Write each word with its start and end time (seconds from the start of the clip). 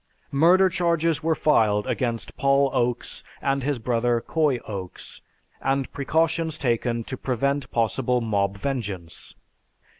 Murder 0.31 0.67
charges 0.67 1.21
were 1.21 1.35
filed 1.35 1.85
against 1.85 2.35
Paul 2.35 2.71
Oaks 2.73 3.23
and 3.39 3.61
his 3.61 3.77
brother, 3.77 4.19
Coy 4.19 4.57
Oaks, 4.67 5.21
and 5.61 5.93
precautions 5.93 6.57
taken 6.57 7.03
to 7.03 7.15
prevent 7.15 7.69
possible 7.69 8.19
mob 8.19 8.57
vengeance. 8.57 9.35